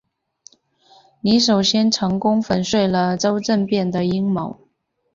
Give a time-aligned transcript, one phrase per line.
[1.21, 4.57] 你首先成功粉碎了周政变的阴谋。